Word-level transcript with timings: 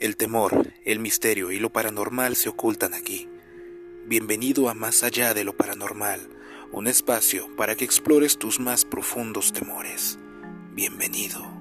El 0.00 0.16
temor, 0.16 0.72
el 0.86 0.98
misterio 0.98 1.52
y 1.52 1.58
lo 1.58 1.74
paranormal 1.74 2.34
se 2.34 2.48
ocultan 2.48 2.94
aquí. 2.94 3.28
Bienvenido 4.06 4.70
a 4.70 4.74
Más 4.74 5.02
allá 5.02 5.34
de 5.34 5.44
lo 5.44 5.54
paranormal, 5.54 6.26
un 6.72 6.86
espacio 6.86 7.54
para 7.54 7.74
que 7.74 7.84
explores 7.84 8.38
tus 8.38 8.60
más 8.60 8.86
profundos 8.86 9.52
temores. 9.52 10.18
Bienvenido. 10.72 11.59